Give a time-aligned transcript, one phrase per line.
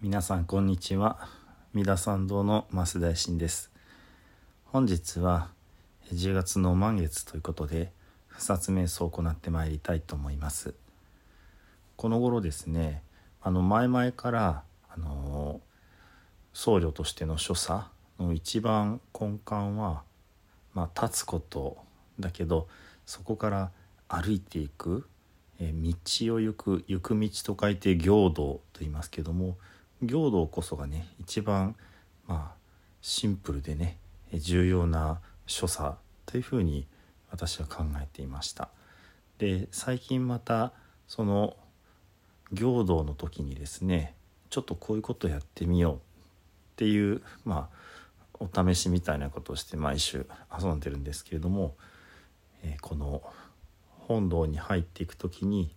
[0.00, 1.18] 皆さんこんにちは。
[1.74, 3.72] 三田参道の増大臣です。
[4.66, 5.48] 本日は
[6.12, 7.90] 10月の満月ということで
[8.28, 10.74] 不殺瞑想を行ってまいりたいと思います。
[11.96, 13.02] この頃ですね
[13.42, 15.60] あの前々からあの
[16.52, 17.86] 僧侶としての所作
[18.20, 20.04] の一番根幹は、
[20.74, 21.76] まあ、立つこと
[22.20, 22.68] だけど
[23.04, 23.72] そこから
[24.06, 25.08] 歩いていく
[25.58, 25.92] え道
[26.34, 29.56] を行く行く道と書いて行道と言いますけども
[30.02, 31.74] 行道こそがね一番
[32.26, 32.58] まあ
[33.00, 33.98] シンプルでね
[34.32, 35.96] 重要な所作
[36.26, 36.86] というふうに
[37.30, 38.68] 私は考えていました。
[39.38, 40.72] で最近また
[41.06, 41.56] その
[42.52, 44.14] 行道の時にですね
[44.50, 45.98] ちょっとこういうことやってみようっ
[46.76, 47.78] ていうまあ
[48.40, 50.26] お試しみたいなことをして毎週
[50.56, 51.74] 遊んでるんですけれども、
[52.62, 53.22] えー、この
[54.06, 55.74] 本堂に入っていく時に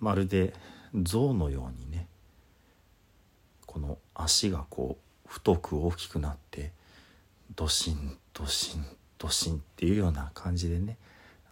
[0.00, 0.54] まるで
[0.94, 2.08] 象のようにね
[3.74, 6.70] この足がこう太く大きくなって
[7.56, 8.86] ドシンドシン
[9.18, 10.96] ドシンっていうような感じでね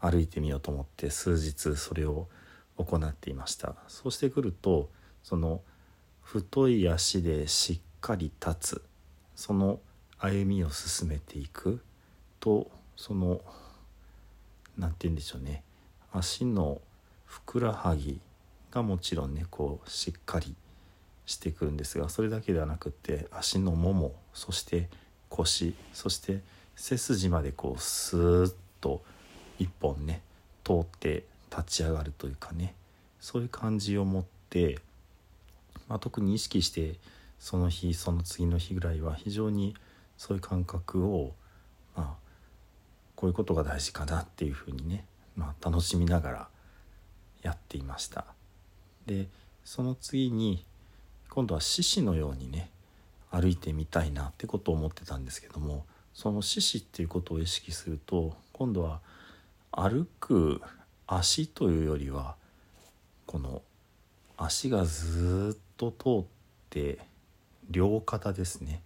[0.01, 2.29] 歩いてみようと思って数日それを
[2.77, 3.75] 行っていました。
[3.89, 4.89] そうしてくると
[5.25, 5.63] その
[6.21, 8.85] 太い足でしっかり立つ
[9.35, 9.81] その
[10.21, 11.83] 歩みを進めていく
[12.39, 13.41] とその
[14.79, 15.65] 何て言うんでしょうね
[16.13, 16.81] 足の
[17.25, 18.21] ふくらはぎ
[18.71, 20.55] がもちろんねこうしっかり
[21.33, 24.89] してくるんですがそれだけではなくって足のももそして
[25.29, 26.41] 腰そして
[26.77, 29.03] 背筋までこうスーッと
[29.59, 30.23] 一本ね
[30.65, 32.75] 通って立ち上がるというかね
[33.21, 34.79] そういう感じを持って、
[35.89, 36.95] まあ、特に意識して
[37.39, 39.75] その日その次の日ぐらいは非常に
[40.17, 41.33] そういう感覚を
[41.97, 42.23] まあ
[43.17, 45.05] こういうことが大事かなっていうふうにね、
[45.37, 46.49] まあ、楽しみながら
[47.43, 48.27] やっていました。
[49.07, 49.29] で
[49.65, 50.65] その次に
[51.35, 52.69] 今度は獅子のようにね
[53.31, 59.01] 歩いてみたいなってことを思ってたんですけどもその獅子っていうことを意識すると今度は
[59.71, 60.61] 歩く
[61.07, 62.35] 足というよりは
[63.25, 63.63] この
[64.37, 66.25] 足がずっと通っ
[66.69, 66.99] て
[67.71, 68.83] 両肩ですね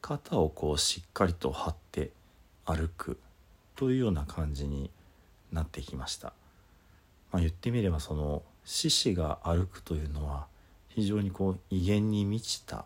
[0.00, 2.12] 肩をこうしっかりと張って
[2.64, 3.18] 歩く
[3.76, 4.90] というような感じに
[5.52, 6.32] なってきました。
[7.30, 10.46] まあ、言ってみればその獅子が歩くというのは
[10.94, 12.84] 非常にこう威厳に満ちた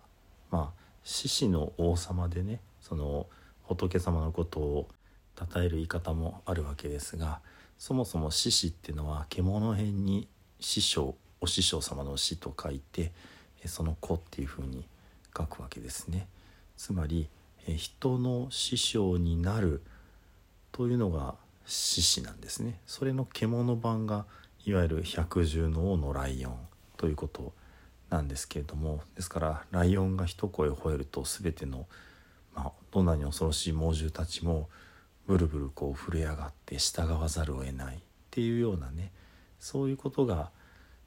[0.50, 3.26] まあ獅子の王様でねその
[3.64, 4.88] 仏様のことを
[5.38, 7.40] 称える言い方もあるわけですが
[7.78, 10.26] そもそも獅子っていうのは獣編に
[10.58, 13.12] 師匠お師匠様の師と書いて
[13.66, 14.84] その子っていうふうに
[15.36, 16.26] 書くわけですね。
[16.76, 17.28] つまり
[17.76, 19.82] 人の師匠になる
[20.72, 21.34] というのが
[21.66, 22.80] 獅子なんですね。
[22.86, 24.24] それの獣版が
[24.64, 26.56] いわゆる百獣の王のライオン
[26.96, 27.52] ということ
[28.10, 31.86] なんですけれどもですからライオンが一声吠えると全ての、
[32.54, 34.68] まあ、どんなに恐ろしい猛獣たちも
[35.26, 37.98] ブルブルこう震え上がって従わざるを得ないっ
[38.30, 39.12] ていうようなね
[39.60, 40.50] そういうことが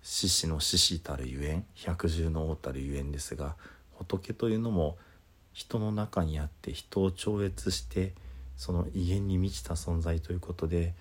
[0.03, 3.55] 獅子の獅子たるゆえん百獣の王たるゆえんですが
[3.93, 4.97] 仏というのも
[5.53, 8.13] 人の中にあって人を超越して
[8.57, 10.93] その威厳に満ちた存在ということで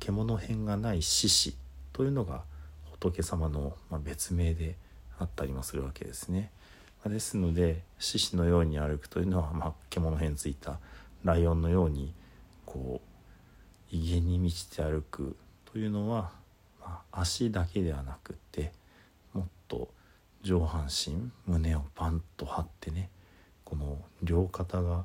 [0.00, 1.56] 獣編がない獅子
[1.92, 2.42] というのが
[2.90, 4.76] 仏様の別名で
[5.20, 6.50] あったりもするわけですね。
[7.04, 10.78] まですので獅子のように歩くというのは、まあ、獣編ついた
[11.24, 12.12] ライオンのように
[12.66, 13.00] こ
[13.92, 15.36] う威厳に満ちて歩く
[15.72, 16.32] というのは、
[16.80, 18.72] まあ、足だけではなくって
[19.32, 19.88] もっと
[20.42, 23.08] 上半身胸をパンと張ってね
[23.64, 25.04] この両肩が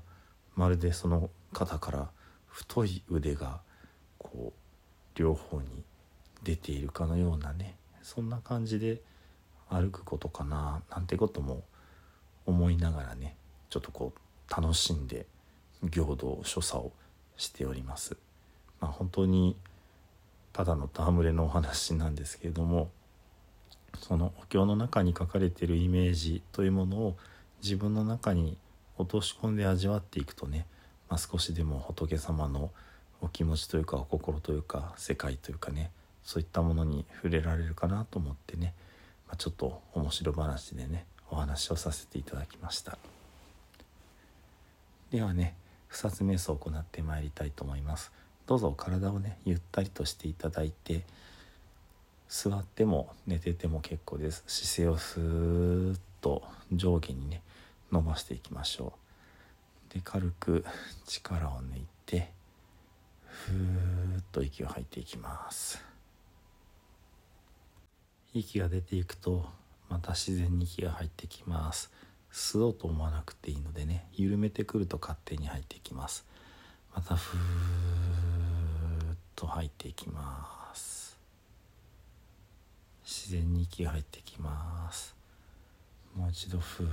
[0.56, 2.10] まるでその肩から
[2.48, 3.60] 太い腕が
[4.18, 5.84] こう両方に
[6.44, 9.02] 出ているかのようなねそんな感じで
[9.70, 11.64] 歩くことかななんてことも
[12.46, 13.36] 思いながらね
[13.70, 15.26] ちょっとこう楽しんで
[15.84, 16.92] 行道所作を
[17.38, 18.18] しております。
[18.80, 19.56] まあ、本当に
[20.54, 22.90] ただの戯れのお話なんですけれども
[24.00, 27.18] そのお経の中に書かれてるイメージというものを
[27.62, 28.58] 自分の中に
[28.98, 30.66] 落とし込んで味わっていくとね、
[31.10, 32.72] まあ、少しでも仏様の
[33.22, 35.92] お気持ちというかお心というか世界というかね
[36.24, 38.74] そういったものに触れられるかなと思ってね、
[39.28, 42.98] まあ、ちょっと面白話でねお話をさせていただきました。
[45.12, 45.56] ではね
[45.88, 48.12] 不殺瞑想を行ってまいりたいと思います。
[48.48, 51.04] どうぞ体をねゆったりとしていただいて
[52.30, 54.44] 座っても寝てても結構です。
[54.48, 57.42] 姿勢をスーッと上下にね
[57.92, 58.94] 伸ばしていきましょ
[59.92, 59.94] う。
[59.94, 60.66] で軽く
[61.08, 62.32] 力を抜いて
[63.28, 65.95] ふーっと息を吐いていきます。
[68.40, 69.46] 息が出ていくと
[69.90, 71.92] また自然に息が入ってきます。
[72.32, 76.26] 吸おうと思わなくていいのでね緩めてくると勝手に入ってきます。
[76.94, 77.40] またふー
[79.14, 81.18] っと入っていきます。
[83.06, 85.16] 自然に息が入ってきます。
[86.14, 86.88] もう一度ふー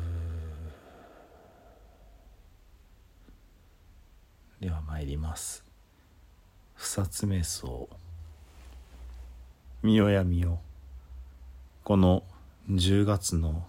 [4.61, 5.65] では参ります。
[6.75, 7.89] 不殺瞑想
[9.83, 10.61] 見よや見よ。
[11.85, 12.23] この
[12.71, 13.65] 10月の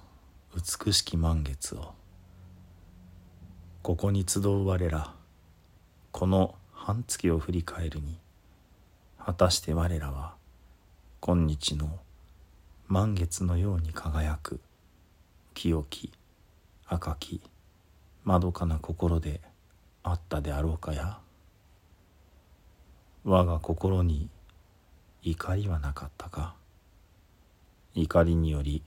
[0.56, 1.96] 美しき満月を
[3.82, 5.16] ここに集う我ら
[6.12, 8.20] この半月を振り返るに
[9.18, 10.36] 果たして我らは
[11.22, 12.00] 今日の
[12.88, 14.60] 満月のように輝く
[15.56, 16.12] 清き
[16.86, 17.42] 赤き
[18.24, 19.42] まどかな心で
[20.04, 21.18] あったであろうかや。
[23.24, 24.30] 我が心に
[25.24, 26.54] 怒りはなかったか。
[27.96, 28.82] 怒りにより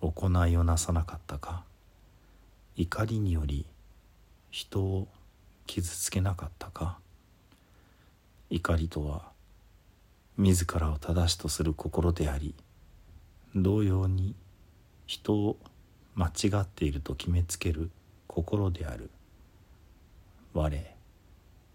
[0.00, 1.64] 行いをなさなかったか。
[2.76, 3.66] 怒りにより
[4.50, 5.08] 人を
[5.66, 6.98] 傷つけなかったか。
[8.48, 9.32] 怒りとは
[10.36, 12.54] 自らを正しとする心であり
[13.56, 14.36] 同様に
[15.06, 15.56] 人を
[16.14, 17.90] 間違っていると決めつける
[18.28, 19.10] 心である。
[20.54, 20.70] 我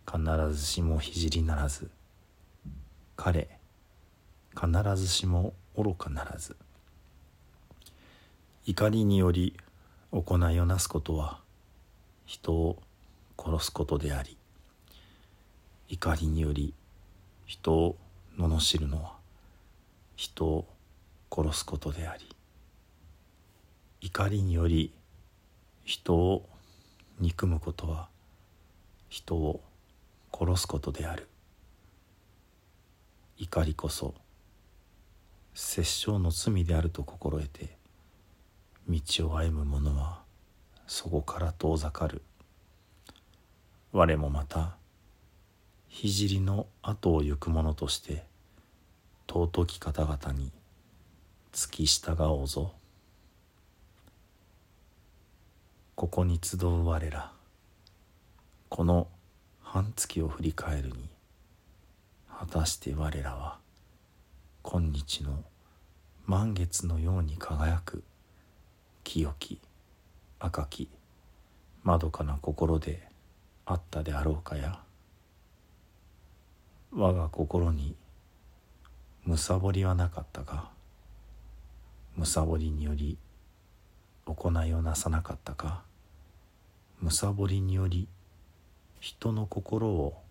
[0.06, 1.92] 必ずしも聖ならず。
[3.18, 3.50] 彼
[4.56, 6.56] 必ずしも愚かならず。
[8.66, 9.58] 怒りにより
[10.12, 11.40] 行いをなすことは
[12.26, 12.82] 人を
[13.38, 14.38] 殺すことであり
[15.90, 16.74] 怒りにより
[17.46, 17.96] 人を
[18.38, 19.14] 罵るのは
[20.16, 20.68] 人を
[21.32, 22.30] 殺すことであり
[24.00, 24.94] 怒りにより
[25.84, 26.48] 人を
[27.20, 28.08] 憎むことは
[29.10, 29.62] 人を
[30.34, 31.28] 殺すことである。
[33.38, 34.14] 怒りこそ
[35.54, 37.76] 殺生の罪であると心得て
[38.88, 40.22] 道を歩む者は
[40.88, 42.22] そこから遠ざかる。
[43.94, 44.76] 我もまた
[45.90, 48.24] 聖の後を行く者として
[49.30, 50.52] 尊き方々に
[51.52, 52.74] 付き従おうぞ。
[55.96, 57.32] ここに集う我ら
[58.70, 59.08] この
[59.62, 61.10] 半月を振り返るに
[62.28, 63.61] 果たして我らは
[64.64, 65.44] 今日の
[66.26, 68.04] 満月のように輝く
[69.04, 69.60] 清き
[70.40, 70.88] 赤き
[71.84, 73.08] まどかな心で
[73.66, 74.80] あったであろうかや。
[76.94, 77.96] 我が心に
[79.24, 80.72] むさぼりはなかったか
[82.16, 83.18] むさぼりにより
[84.26, 85.84] 行いをなさなかったか
[87.00, 88.08] むさぼりにより
[89.00, 90.22] 人の心を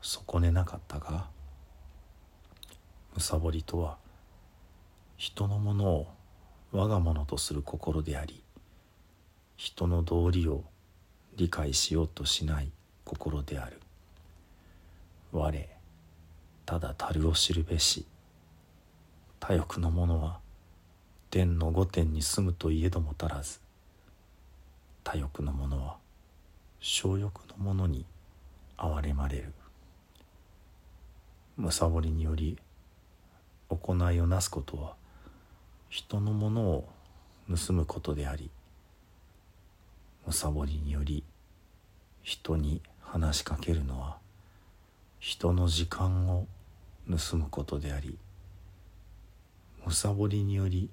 [0.00, 1.28] 損ねなかったか
[3.16, 3.96] むさぼりとは
[5.16, 6.06] 人のものを
[6.70, 8.42] 我が物とする心であり
[9.56, 10.64] 人の道理を
[11.34, 12.70] 理解しようとしない
[13.04, 13.80] 心である。
[15.32, 15.68] 我
[16.66, 18.04] ただ樽を知るべし
[19.40, 20.38] 他欲の者は
[21.30, 23.60] 天の御殿に住むといえども足らず
[25.04, 25.96] 他欲の者は
[26.80, 28.04] 小欲の者に
[28.76, 29.54] 憐れまれる。
[31.56, 32.58] むさぼりにより
[33.68, 34.94] 行いをなすことは
[35.88, 36.88] 人のものを
[37.48, 38.50] 盗むことであり
[40.26, 41.24] むさぼりにより
[42.22, 44.18] 人に話しかけるのは
[45.18, 46.46] 人の時間を
[47.08, 48.18] 盗むことであり
[49.84, 50.90] むさぼりにより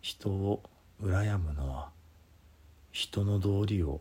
[0.00, 0.62] 人を
[1.02, 1.90] 羨むのは
[2.90, 4.00] 人の道理を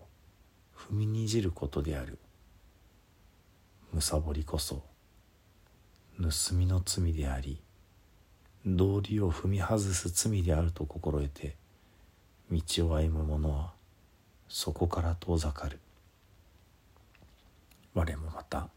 [0.76, 2.18] 踏みにじることである。
[3.92, 4.84] むさぼりこそ
[6.18, 7.60] 盗みの罪であり
[8.66, 11.56] 道理を踏み外す罪であると心得て
[12.52, 13.72] 道を歩む者は
[14.50, 15.80] そこから遠ざかる。
[17.94, 18.70] 我もまた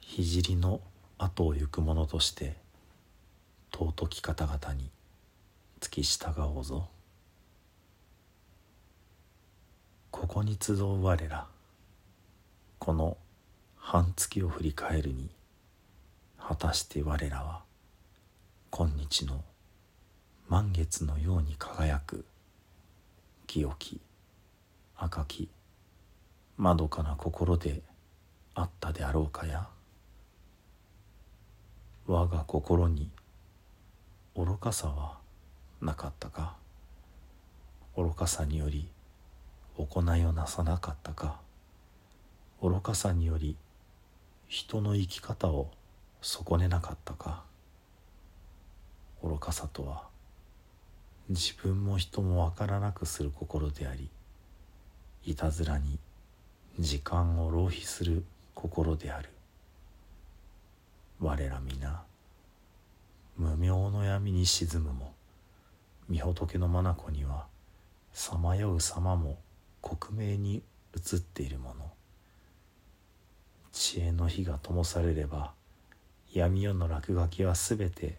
[0.00, 0.80] 聖の
[1.18, 2.56] 後を行く者として
[3.72, 4.90] 尊き方々に
[5.80, 6.88] 付き従おうぞ。
[10.10, 11.46] ここに集う我ら
[12.78, 13.16] この
[13.76, 15.30] 半月を振り返るに
[16.38, 17.62] 果たして我らは
[18.72, 19.42] 今日の
[20.48, 22.24] 満月のように輝く
[23.48, 24.00] 清き
[24.96, 25.48] 赤き
[26.56, 27.82] まどかな心で
[28.54, 29.66] あったであろうかや。
[32.06, 33.10] 我が心に
[34.36, 35.18] 愚かさは
[35.80, 36.54] なかったか。
[37.96, 38.88] 愚かさにより
[39.76, 41.40] 行いをなさなかったか。
[42.62, 43.56] 愚かさにより
[44.46, 45.70] 人の生き方を
[46.22, 47.49] 損ねなかったか。
[49.22, 50.04] 愚かさとは
[51.28, 54.08] 自分も人もわからなくする心であり
[55.24, 55.98] いたずらに
[56.78, 58.24] 時間を浪費する
[58.54, 59.28] 心である。
[61.20, 62.02] 我ら皆
[63.36, 65.12] 無明の闇に沈むも
[66.10, 67.46] 御仏の眼には
[68.12, 69.38] さまよう様も
[69.82, 70.62] 克明に
[70.96, 71.90] 映っているもの。
[73.72, 75.52] 知恵の火が灯されれば
[76.32, 78.18] 闇夜の落書きはすべて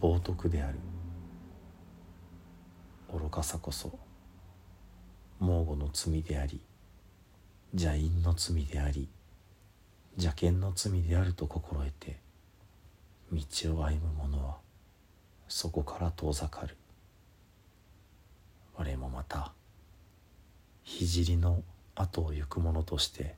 [0.00, 0.78] 冒涜である。
[3.12, 3.98] 愚かさこそ
[5.40, 6.60] 猛虎の罪であり
[7.72, 9.08] 邪因の罪であり
[10.16, 12.20] 邪見の罪であると心得て
[13.32, 13.40] 道
[13.76, 14.58] を歩む者は
[15.48, 16.76] そこから遠ざかる。
[18.76, 19.52] 我もまた
[20.84, 21.62] 聖の
[21.94, 23.34] 後を行く者として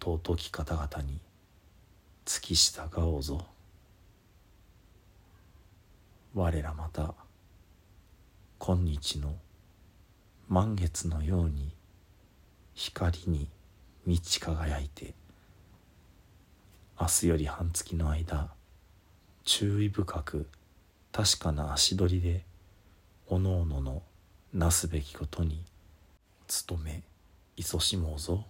[0.00, 1.20] 尊き方々に
[2.24, 3.44] 付き従おうぞ。
[6.32, 7.14] 我らまた
[8.58, 9.34] 今日の
[10.48, 11.72] 満月のように
[12.74, 13.48] 光に
[14.06, 15.14] 満ち輝いて
[17.00, 18.48] 明日より半月の間
[19.42, 20.46] 注意深く
[21.10, 22.44] 確かな足取りで
[23.26, 24.02] おのおのの
[24.54, 25.64] なすべきことに
[26.68, 27.02] 努め
[27.56, 28.44] 勤しもうぞ。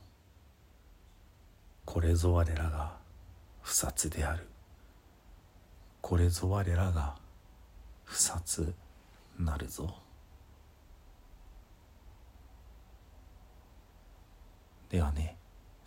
[1.87, 2.93] これぞ我らが
[3.63, 4.47] 不殺である。
[6.03, 7.17] これぞ我らが
[8.11, 8.75] 不殺
[9.39, 9.95] なるぞ。
[14.89, 15.37] ではね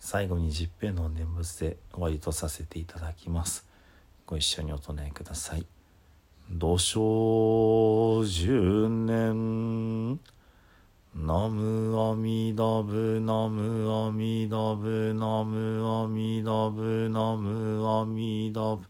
[0.00, 3.66] 最後に十平の念仏で終わりとさせていただきます。
[4.24, 5.66] ご一緒にお唱えください。
[6.50, 10.18] 土生十年。
[11.14, 18.82] ナムアミダブナムアミダブナムアミダブナムアミダブ。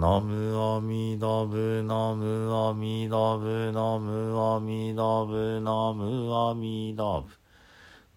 [0.00, 7.26] ナムアミダブナムアミダブナムアミダブナムアミダブ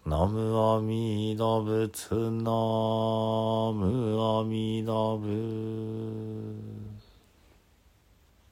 [0.08, 2.50] ナムアミダブツナ
[3.74, 6.73] ムアミダブ。